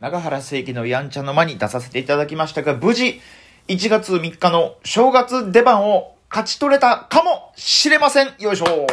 [0.00, 3.20] 長原世紀のやんちゃの間に出させていただきましたが、無事、
[3.68, 8.32] 1月3日の正月出番を勝ち取れたかもしれません。
[8.38, 8.86] よいしょ。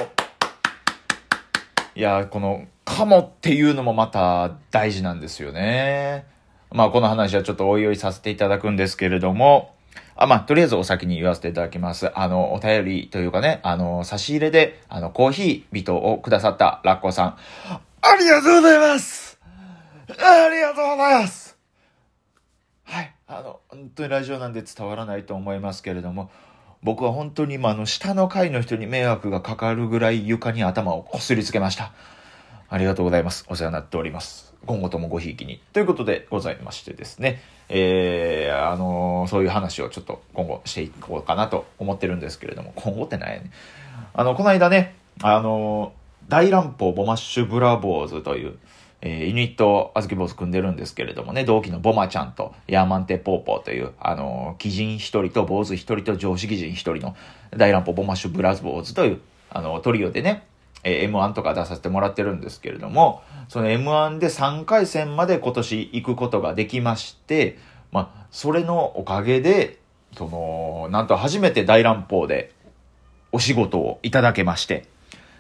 [1.96, 6.26] いや、この、かもっていうのもまた大事なんですよね。
[6.74, 9.76] まあ、この話はちょっとおいおいさせていただくんですけれども、
[10.18, 12.12] あ、まあ、とりあえずお先に言わせていただきます。
[12.20, 17.38] あの、お便りというかね、あの、差し入れで、あの、コーヒー人をくださったラッコさん。
[18.02, 19.27] ありがとうございます
[20.10, 21.58] ありがとうございます
[22.86, 23.14] はい。
[23.28, 26.32] あの、本当にラジオなんで伝わらないと思いますけれども、
[26.82, 31.92] 僕は本当に今、あの、下の階の人に迷惑がかかるぐらい床に頭をこすりつけました。
[32.70, 33.46] ありがとうございます。
[33.50, 34.54] お世話になっております。
[34.66, 35.62] 今後ともごひいきに。
[35.74, 37.42] ということでございましてですね。
[37.70, 43.52] えー、あのー、そういう話をちょっと今後していこうかなと思ってるんですけれども、今後ってないね。
[44.14, 48.58] あの、この間ね、あのー、大乱暴ボマッシュブラボーズという、
[49.02, 57.16] えー、ユニット、あずき坊主組んでるんですけれどもね、同期のボマちゃんとヤーマンテポーポーという、あのー、鬼人一人と坊主一人と常識人一人の
[57.56, 60.44] 大乱暴ボマッシュブラボーズという、あの、トリオでね、
[60.84, 67.58] えー、M1 とか出させてもらってるんですけれども、その M1 で3回戦まで今年行くことができまして、
[67.92, 69.80] まあ、それのおかげで、
[70.18, 72.52] その、なんと初めて大乱暴で
[73.32, 74.86] お仕事をいただけまして、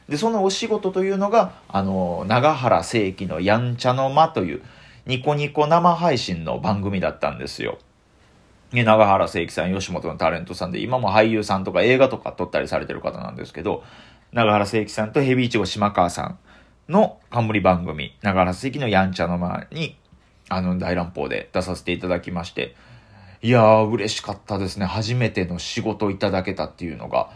[0.09, 4.61] で、そのお仕事というのが、あの、長原聖輝のやんちゃの間という、
[5.05, 7.77] ニコニコ生配信の番組だったんですよ。
[8.71, 13.83] ね、長原聖輝さん、吉本のタレントさんで、今も俳優さんとか映画とか撮ったりされてる方なんですけど、
[14.33, 16.39] 長原聖輝さんとヘビイチゴ島川さん
[16.89, 19.97] の冠番組、長原聖輝のやんちゃの間に、
[20.49, 22.75] あの、大乱暴で出させていただきまして、
[23.41, 24.85] いやー、嬉しかったですね。
[24.85, 27.29] 初めての仕事をいただけたっていうのが、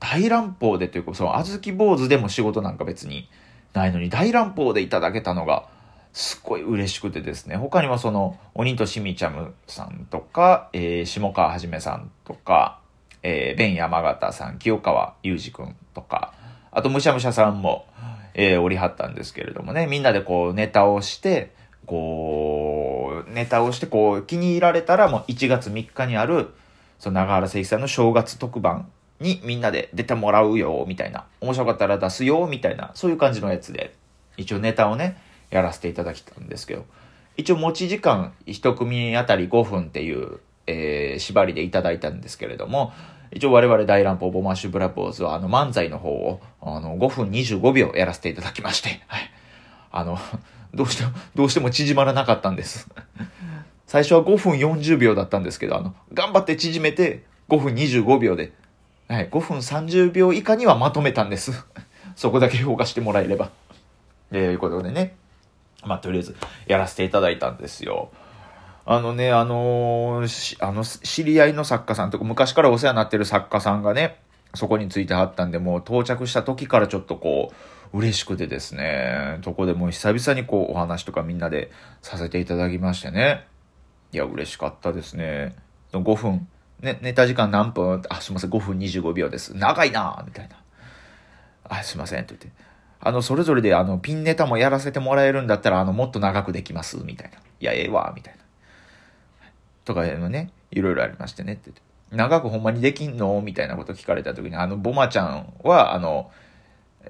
[0.00, 3.28] 大乱暴でというか、その、あずき坊主でも仕事なんか別に
[3.72, 5.68] ないのに、大乱暴でいただけたのが、
[6.12, 7.56] すっごい嬉しくてですね。
[7.56, 12.80] 他にもその、鬼としみちゃむさんとか、えー、下川はじめさんとか、
[13.22, 16.32] えー、ベン山形さん、清川裕二くんとか、
[16.70, 17.86] あと、むしゃむしゃさんも、
[18.34, 21.52] えー、おりはったんですけれどもね、みんなでこう、ネタをして、
[21.86, 26.50] こう、ネタをして、こう、気に入られたら、もう1月3日にある、
[26.98, 31.24] その長原誠一さんの正月特番にみんなで出てもらうよ、みたいな。
[31.40, 32.90] 面白かったら出すよ、みたいな。
[32.94, 33.94] そういう感じのやつで、
[34.36, 35.20] 一応ネタをね、
[35.50, 36.84] やらせていただきたんですけど、
[37.36, 42.92] 一応持ち時間1組あたり5分っていう、えー、縛りでいただいたんですけれども、
[43.30, 49.30] 一応我々大乱暴ボマッシュブラボーズはあの漫才の方をあの5分25秒やらせていただきまして、はい。
[49.90, 50.18] あの、
[50.74, 52.88] どうしても、どうしても縮まらなかったんです。
[53.86, 58.52] 最初は5分40秒だったんですけど、あの、頑張って縮めて5分25秒で、
[59.08, 61.52] はい、5分30秒以下にはまとめたんです。
[62.14, 63.50] そこだけ評価してもらえれば。
[64.30, 65.16] ということでね、
[65.82, 66.36] まあ、とりあえず
[66.66, 68.10] やらせていただいたんですよ。
[68.84, 74.16] あのね、あのー、あの、知り合いの作家さんとか、昔からお世話になってる作家さんがね、
[74.54, 77.52] そこについてはったんで、もう到着した時からちょっとこ
[77.92, 81.70] う、嬉しくてですね、そこでもう久々にこう、お話とかみんなで
[82.02, 83.46] させていただきましてね。
[84.12, 85.54] いや、嬉しかったですね。
[85.92, 86.48] 5分、
[86.80, 88.02] ね、ネタ時間何分？
[88.08, 89.56] あ、すいません、5分25秒です。
[89.56, 90.56] 長いなみたいな。
[91.64, 92.48] あ、すいません、と言って。
[93.00, 97.38] あの、それぞれであの、ピンネタもやらせてもらえるんだったら、あの、もっと長くできます、みたいな。
[97.38, 98.40] いや、ええわ、みたいな。
[99.84, 101.70] とかのね、いろいろありましてねって
[102.10, 103.40] 長くほんまにできんの？
[103.42, 106.30] みたいなこと聞かれた時に、あの、ボマちゃんは、あの、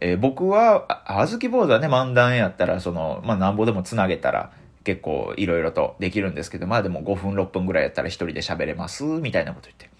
[0.00, 4.52] えー、僕は、あずき坊主はね、漫談やったら、その、まあ、なんぼでもつなげたら、
[4.88, 9.90] 結構いろいろとできるんですけど、まあでも5分6分ぐらいやったら一人で喋れます、みたいなこと言って。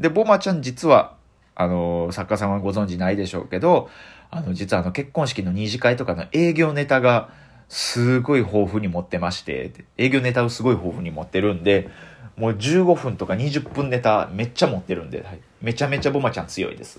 [0.00, 1.14] で、ボマちゃん実は、
[1.54, 3.90] あの、作家さんはご存知ないでしょうけど、
[4.30, 7.28] あの、実はあの、結婚式の二次会とかの営業ネタが、
[7.68, 11.90] すごい豊富に持ってまして、営業ネタをすごい豊富に持ってるんで、
[12.38, 16.98] もう15分とか20分ネタめっちゃ持ってるんで、はい、めちゃめちゃボマちゃん強いです。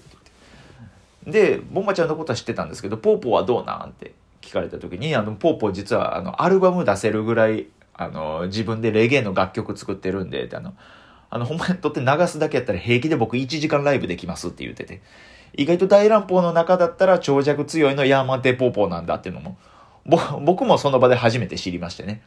[1.25, 10.73] で、ボマちゃんのことは知ってたんですけど、ポーポーはどうなんって聞かれた時に、あの、ポーポー実はあの、アルバム出せるぐらい、あの、自分でレゲエの楽曲作ってるんで、あの、
[11.29, 15.01] あの、ほんまにとって流すだけやったら平気で僕1時間ライブできますって言ってて、
[15.55, 19.57] 意外と大乱暴の中だったら長尺強いのヤーマンテポーポーなんだっていうのも
[20.05, 22.21] 僕もその場で初めて知りましてね。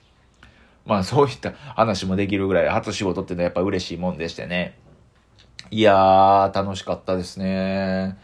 [0.85, 4.77] まあそういった話もできるぐらい初仕事ってのはやっぱ嬉しいもんでしてね。
[5.71, 8.17] いやー、楽しかったですね。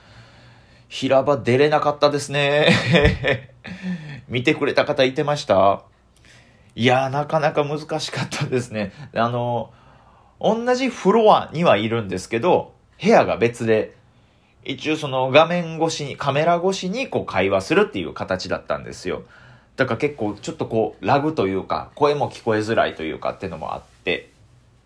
[0.88, 2.69] 平場出れなかったですね。
[4.29, 5.82] 見てくれた方いてました？
[6.75, 8.93] いや、なかなか難しかったですね。
[9.15, 9.73] あの、
[10.41, 12.73] 同じフロアにはいるんですけど、
[13.03, 13.94] 部屋が別で、
[14.65, 19.23] 一応その画面越しに、カメラ越しにこう会話するっていう形だったんですよ。
[19.76, 24.31] だから結構ちょっとこう、ラグというか、声も聞こえづらいというかっていうのもあって、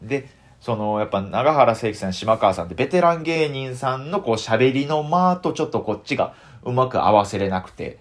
[0.01, 0.29] で、
[0.61, 7.99] その、やっぱ長原聖樹さん、島川さんってベテラン芸人さんのこう喋りの間とちょっとこっちがうまく合わせれなくて、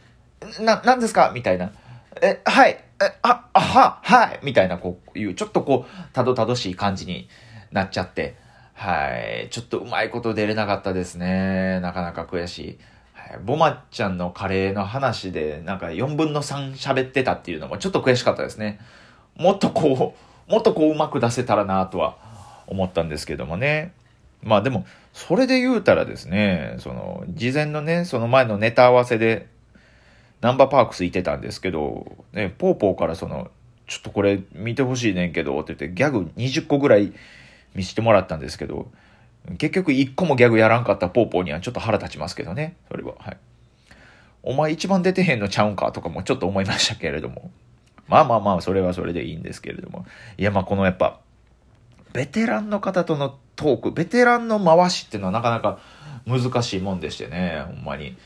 [0.61, 1.31] な、なんですか？
[1.33, 1.71] みたいな。
[2.21, 2.83] え、はい、え、
[3.21, 7.29] あ、あは、はい、みたいなこういう、ちょっとこう、たどたどしい感じに
[7.71, 8.35] なっちゃって、
[8.73, 11.79] はい、ちょっとうまいこと出れなかったですね。
[11.81, 12.79] なかなか悔しい。
[13.13, 18.79] はい、ボマちゃんのカレーの話で、なんか4分の3喋ってたっていうのもちょっと悔しかったですね。
[19.37, 20.15] もっとこ
[20.47, 22.17] う、もっとこううまく出せたらなとは
[22.67, 23.93] 思ったんですけどもね。
[24.41, 29.47] まあでも、それで言うたらですね、その、事前のね、その前のネタ合わせで、
[30.41, 33.51] ナンバーパークス行ってたんですけど、ね、ポーポーからその、
[33.87, 37.13] ちょっとこれ見てほしいねんけど、って言ってギャグ20個ぐらい
[37.75, 38.91] 見せてもらったんですけど、
[39.57, 43.15] 結局1個もギャグやらんかったポーポーにはちょっと腹立ちますけどね、それは。
[43.19, 43.37] はい。
[44.43, 47.51] お前一番出てへんのちゃうんかとかもちょっと思いましたけれども。
[48.07, 50.05] まあまあまあ、それはそれでいいんですけれども。
[50.37, 51.19] いや、まあこのやっぱ、
[52.13, 55.79] ベテランの方とのトーク、ベテランの回しっていうのはなかなか
[56.25, 58.17] 難しいもんでしてね、ほんまに。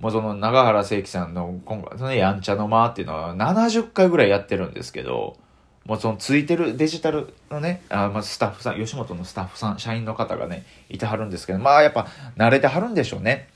[0.00, 5.36] もうその長原聖樹さんの今回、そのやんちゃの間っていうのは70回ぐらいやってるんですけど、
[5.86, 12.06] もうそのついてるデジタルのね、あまあ、スタッフさん、吉本のスタッフさん、社員の方がね、いてはるんですけど、まあやっぱ
[12.36, 13.48] 慣れてはるんでしょうね。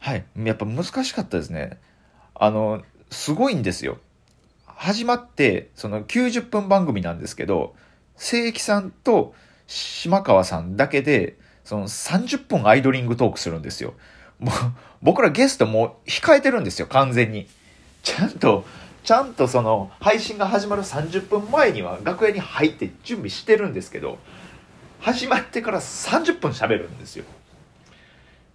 [0.00, 0.24] はい。
[0.36, 1.78] やっぱ難しかったですね。
[2.34, 3.98] あの、すごいんですよ。
[4.66, 7.74] 始まって、その90分番組なんですけど、
[8.16, 9.34] 正規さんと
[9.66, 13.94] 島川さんだけで、その30分アイドリングトークするんですよ。
[14.38, 14.54] もう、
[15.02, 17.48] 僕らゲストもう控えてるんですよ、完全に。
[18.02, 18.64] ちゃんと、
[19.04, 24.18] ちゃんとその、配信が始まる30分前には楽屋に入って準備してるんですけど、
[25.00, 27.24] 始まってから30分喋るんですよ。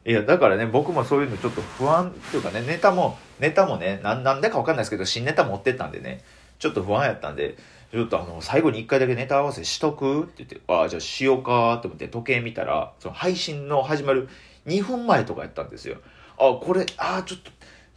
[0.05, 6.21] いや、だからね、僕もそういうのちょっと不安っていうかね、ネタも、ネタもね、ななんでかわかんないですけど、新ネタ持ってったんでね、
[6.59, 7.55] ちょっと不安やったんで、
[7.93, 14.29] ちょっとあの、最後に一回だけネタ合わせしとくって言って、ああ、じゃあしようかと思って時計見たら、その配信の始まる
[14.65, 15.97] 2分前とかやったんですよ。
[16.39, 17.51] あ、これ、ああ、ちょっと、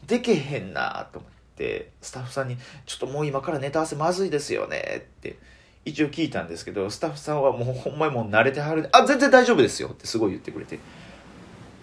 [0.06, 5.38] でけへんなと思って、スタッフさんに、ちょっともう今からネタ合わせまずいですよねって、
[5.86, 10.78] 一応聞いたんですけど、スタッフさんはもうほんまにもう慣れてはる、あ、全然大丈夫ですよってすごい言ってくれて。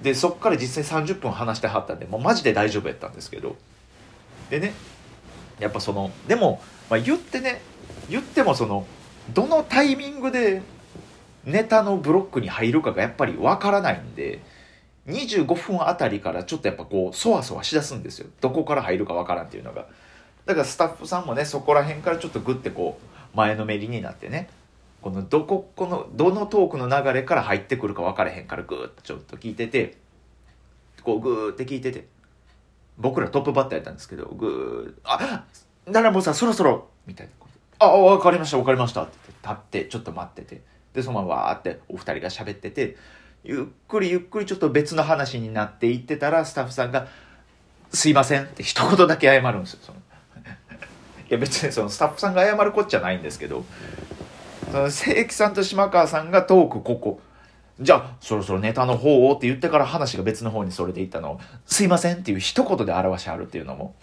[0.04, 3.56] で、そっから実際30分話してはったんで、もうマジで大丈夫やったんですけど。
[4.52, 4.74] でね、
[5.58, 6.62] やっぱその、でも、
[6.92, 7.62] まあ、言ってね、
[8.14, 8.86] 言ってもその
[9.34, 10.62] どのタイミングで
[11.46, 14.40] ネタのブロックに入るかがやっぱりわからないんで
[15.08, 18.28] 25分あたりからちょっとやっぱこうそわそわしだすんですよ。
[18.40, 19.88] どこから入るかわからんっていうのが。
[20.46, 24.48] だからスタッフさんもねそこら辺からちょっとグッてこう前のめりになってね。
[25.02, 29.98] このどここのどのトークの流れから入ってくるか分からへんからグーッとちょっと聞いてて
[31.04, 32.08] こうグーって聞いてて
[33.00, 35.44] 僕らトップバッターやったんですけどグーあ
[35.88, 37.43] ならもうさそろそろみたいな。
[37.80, 40.62] あ、わかりました、わかりましたって立って、ちょっと待ってて。
[40.94, 42.96] で、そのままわーってお二人が喋ってて、
[43.44, 47.08] ゆっくりゆっくりちょっと別の話になっていってたら、スタッフさんが、
[47.92, 49.80] すいませんって一言だけ謝るんですよ。
[49.84, 50.00] その
[51.30, 53.66] いや別にそのスタッフさんが謝るこっちゃないんですけど、
[54.72, 57.20] その正規さんと島川さんがトークここ、
[57.80, 63.96] じゃあ、そろそろネタの方をって言ってから話が別の方にそれでいったのを、すいませんっていう一言で表しはるっていうのも、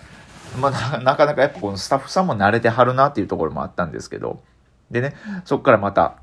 [0.58, 4.42] まあ、 なかなかやっぱこのスタッフさんも慣れてはるなっていうところもあったんですけど、
[4.90, 5.14] でね、
[5.44, 6.16] そこからまた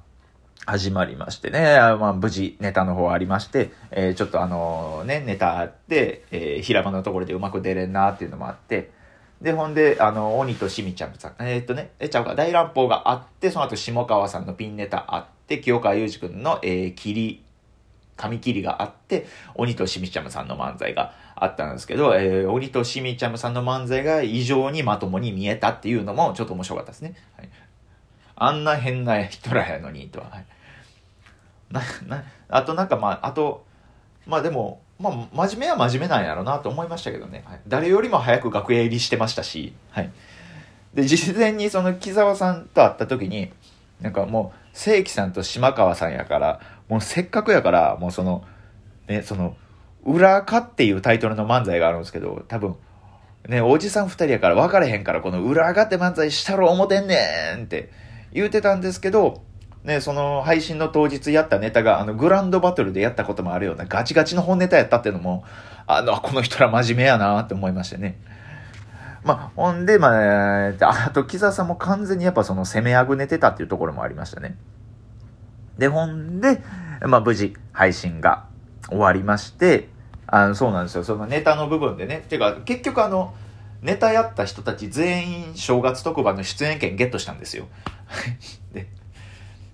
[0.65, 8.91] 始まりましてね、まあ、無事ネタの方ありまして、えー、ちょっとあのね、ネタあって、えー、平場のところでうまく出れんなっていうのもあって、
[9.41, 17.43] で、ほんで、あの、鬼としみちゃんさん、えー、っとね、えちゃうか、大乱暴があって、その後下川さんのピンネタあって、清川祐二君の、えー、切り、
[18.15, 27.15] 紙切りがあって、鬼としみちゃんさんの漫才があったんですけど、えー、鬼としみちゃむさんの漫才が異常にまともに見えたっていうのもちょっと面白かったですね。
[27.37, 27.49] はい、
[28.35, 30.29] あんな変な人らやのに、とは。
[30.29, 30.45] はい、
[31.71, 33.65] な、な、あとなんかまあ、あと、
[34.25, 37.43] まあでも、まあ、真面目は真面目なんやろうなと思いましたけどね。
[37.45, 40.11] はい、誰よりも早く楽屋入りしてましたし、はい。
[40.93, 43.51] で、事前にその木沢さんと会った時に、
[44.01, 48.43] なんかもう、正規さんと島川さんやから、もうせっかくやから、もうその、
[49.07, 49.55] ね、その、
[50.07, 52.75] 裏かっていうタイトルの漫才があるんですけど、多分、
[53.47, 57.17] ね、おじさん二人やから分かれへんから、この裏かって漫才したろ思てんね
[57.59, 57.91] んって
[58.31, 59.41] 言うてたんですけど、
[59.83, 65.43] ね、その配信の当日やったネタが、あの、グランドバトルでやったこともあるようなガチガチの本ネタやったっていうのも、
[65.85, 68.17] あの、この人ら真面目やなって思いましてね。
[69.23, 70.73] まあ、ほんで、まあ、
[71.07, 74.57] あと、木沢さんも完全にやっぱその攻めあぐねてたっていうところもありましたね。
[75.77, 76.61] で、ほんで、
[77.01, 78.45] まあ、無事配信が
[78.89, 79.89] 終わりまして、
[80.27, 81.03] あの、そうなんですよ。
[81.03, 82.23] そのネタの部分でね。
[82.27, 83.33] てか、結局あの、
[83.81, 87.67] ネタやった人たち全員正月特番の出演権ゲットしたんですよ。
[88.73, 88.87] で、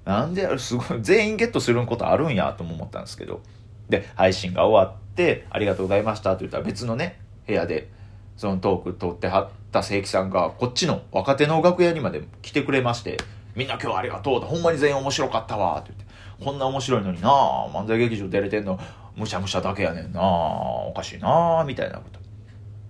[0.05, 3.41] なんで、すごい、全員ゲットすることあるんやとも思ったんですけど。
[3.89, 7.89] で、配信が終わって、ありがとうございましたと言ったら別のね、部屋で、
[8.37, 13.17] そのトーク撮ってはった正規さんが、こっちの若手の楽屋にまで来てくれまして、
[13.55, 17.29] みんな今日はありがとうほんまに全員面白かったわって言って、こんな面白いのにな
[17.71, 18.79] 漫才劇場出れてんの、
[19.15, 22.19] むしゃむしゃだけやねんなおかしいなみたいなこと。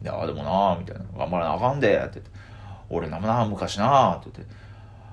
[0.04, 1.06] いや、でもなみたいな。
[1.18, 2.32] 頑張らなあかんで、って言って。
[2.90, 4.54] 俺な、な、昔なって言って。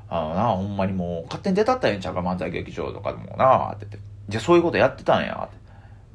[0.09, 3.99] あのな、ほんまにもう、勝手に出たったらええんちゃうか、漫才劇場とかでもなって言って。
[4.29, 5.55] じゃあそういうことやってたんや、っ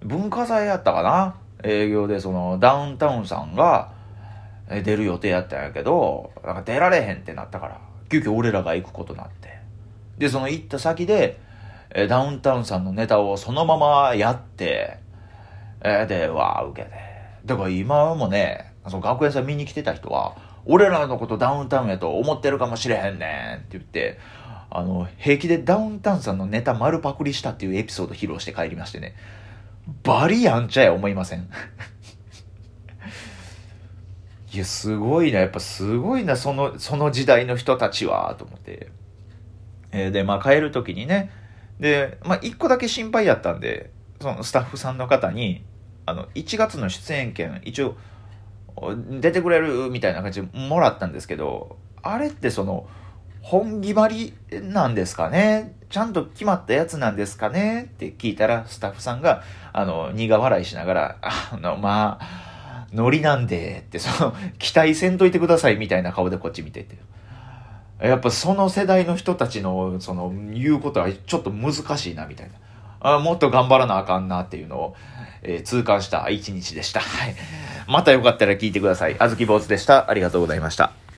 [0.01, 0.05] て。
[0.05, 3.91] 文化祭やったかな営業で、その、ダウンタウンさんが、
[4.69, 9.59] 出る予定やったんやけど、なんか出られへんってなったから、急遽俺らが行くことになって。
[10.17, 11.39] で、その行った先で、
[11.93, 14.99] えダウンタウンさんのネタをそのままやって、
[15.83, 16.95] えで、わー、受けて。
[17.45, 24.17] だから今もね、その学園祭見に来てた人は、俺らのことダウンタウンやと思ってるかもしれへんねんって言って、
[24.71, 29.15] あの、平気でダウンタウンさんのネタ丸パクリしたっていうエピソード披露して帰りましてね。
[30.03, 31.47] バリやんちゃや思いません？
[34.51, 35.39] いや、すごいな。
[35.39, 38.89] やっぱすごいな、その、その時代の人たちは、と思って。
[39.91, 41.29] えー、で、まあ帰るときにね、
[41.79, 43.91] で、まあ一個だけ心配やったんで、
[44.21, 45.63] そのスタッフさんの方に、
[46.05, 47.95] あの、1月の出演権、一応、
[49.21, 52.87] 出てくれるみたいな感じでもらったんですけど、あれってその、
[53.41, 55.75] 本決まりなんですかね？
[55.89, 57.91] ちゃんと決まったやつなんですかね？
[57.93, 66.97] って聞いたら、スタッフさんが、あの、苦笑いしながら、あの、まあ、ノリなんで、って、その、期待せんといてくださいみたいな顔でこっち見てて。
[67.99, 72.53] やっぱその世代の人たちの、その、言うことはちょっと難しいな、みたいな。
[72.99, 74.95] あもっと頑張らなあかんなっていうのを、
[75.43, 76.99] えー、痛感した一日でした。
[76.99, 77.35] はい。
[77.87, 79.15] またよかったら聞いてください。
[79.19, 80.09] あずき坊主でした。
[80.09, 81.04] ありがとうございました。